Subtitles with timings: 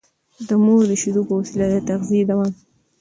[0.47, 2.53] د مور د شېدو په وسيله د تغذيې دوام